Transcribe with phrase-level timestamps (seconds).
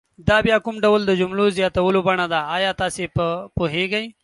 [0.29, 4.05] دا بیا کوم ډول د جملو زیاتولو بڼه ده آیا تاسې په پوهیږئ؟